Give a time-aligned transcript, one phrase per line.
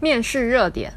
[0.00, 0.92] 面试热点：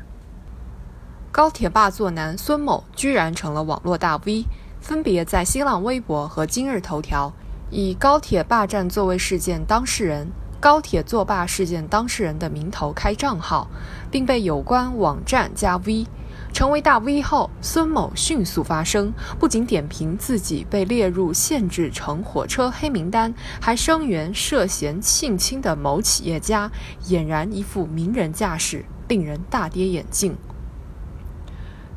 [1.32, 4.46] 高铁霸座男孙某居然成了网络大 V，
[4.79, 7.34] 分别在新浪微博和今日头条
[7.72, 10.28] 以高铁霸占座位事件当事人、
[10.60, 13.68] 高铁作霸事件当事人的名头开账号，
[14.12, 16.05] 并被有关网站加 V。
[16.54, 26.70] 成为大 V 后，孙某迅速发声，不仅点评自己被列入限制乘火车黑名单，还声援涉嫌性侵的某企业家，
[27.08, 30.35] 俨然一副名人架势，令人大跌眼镜。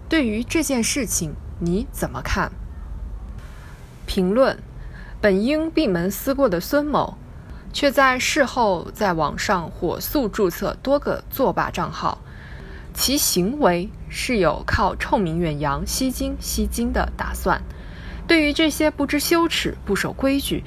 [0.08, 2.52] 对于这件事情，你怎么看？
[4.06, 4.58] 评论：
[5.20, 7.18] 本应闭门思过的孙某，
[7.72, 12.18] 却在事后在网上火速注册多个作霸账号。
[12.96, 17.60] 其行为是有靠臭名远扬、吸金吸金的打算。
[18.28, 20.62] 对于这些不知羞耻、不守规矩、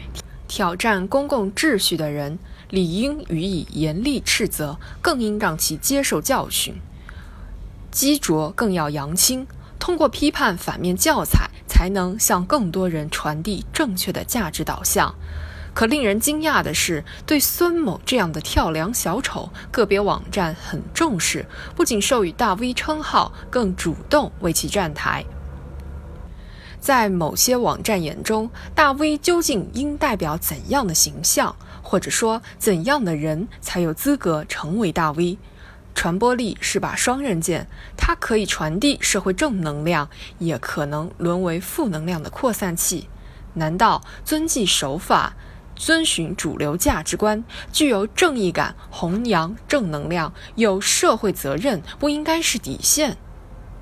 [0.50, 2.38] 挑战公共秩序的人，
[2.70, 6.76] 理应予以严厉斥责，更应让其接受教训。
[7.90, 9.48] 激浊更要扬清，
[9.80, 15.16] 通过批判反面教材，才能向更多人传递正确的价值导向。
[15.78, 25.24] 可令人惊讶的是，对孙某这样的跳梁小丑，个别网站很重视，不仅授予大 V 称号，更主动为其站台。
[26.80, 35.38] 在某些网站眼中，大 V 究竟应代表怎样的形象，或者说怎样的人才有资格成为大 V？
[35.94, 43.08] 传播力是把双刃剑，它可以传递社会正能量，也可能沦为负能量的扩散器。
[43.54, 45.36] 难道遵纪守法？
[45.78, 53.18] 遵循主流价值观，具有正义感，弘扬正能量，有社会责任，不应该是底线。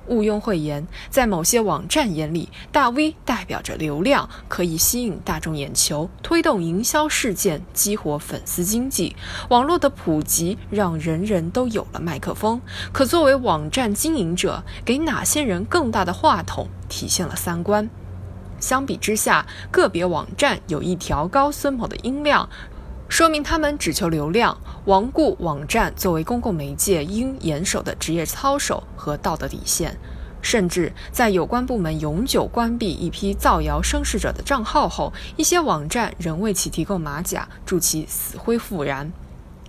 [0.08, 9.16] 毋庸讳言，在某些网站眼里，大 V 代表着流量，可以吸引大众眼球，推动营销事件，激活粉丝经济。
[9.48, 12.60] 网络的普及让人人都有了麦克风。
[12.92, 17.90] 可作为网站经营者，给哪些人更大的话筒，体现了三观。
[18.58, 22.48] 相比之下，个别网站有意调高孙某的音量，
[23.08, 29.96] 说明他们只求流量，罔顾网站作为公共媒介应严守的职业操守和道德底线。
[30.42, 39.10] 甚至在有关部门永久关闭一批造谣生事者的账号后，一些网站仍为其提供马甲，助其死灰复燃。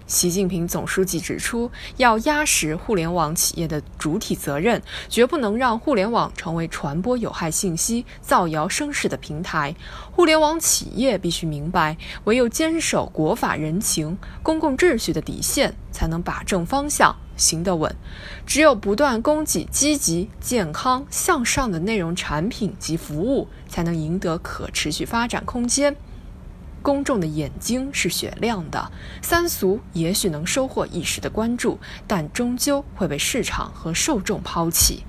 [0.08, 9.76] 习近平总书记指出，要压实互联网企业的主体责任，绝不能让互联网成为传播有害信息、造谣生事的平台。
[10.12, 17.94] 互联网企业必须明白，唯有坚守国法人情、公共秩序的底线，才能把正方向，行得稳。
[18.46, 25.98] 只有不断供给积极、健康、向上的内容产品及服务，才能赢得可持续发展空间。
[26.88, 31.78] 公众的眼睛是雪亮的，三俗也许能收获一时的关注，
[32.08, 35.04] 但终究会被市场和受众抛弃。